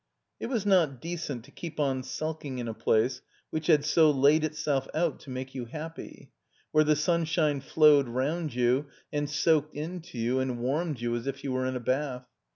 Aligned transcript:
It 0.39 0.47
was 0.47 0.65
not 0.65 0.99
decent 0.99 1.45
to 1.45 1.51
keep 1.51 1.79
on 1.79 2.01
sulking 2.01 2.57
in 2.57 2.67
a 2.67 2.73
place 2.73 3.21
which 3.51 3.67
had 3.67 3.85
so 3.85 4.09
laid 4.09 4.43
itself 4.43 4.87
out 4.95 5.19
to 5.19 5.29
make 5.29 5.53
you 5.53 5.65
happy; 5.65 6.31
where 6.71 6.83
the 6.83 6.95
sunshine 6.95 7.61
flowed 7.61 8.07
rotmd 8.07 8.55
you 8.55 8.87
and 9.13 9.29
soaked 9.29 9.75
into 9.75 10.17
you 10.17 10.39
and 10.39 10.57
warmed 10.57 10.99
you 11.01 11.15
as 11.15 11.27
if 11.27 11.43
you 11.43 11.51
were 11.51 11.67
in 11.67 11.75
a 11.75 11.79
bath. 11.79 12.25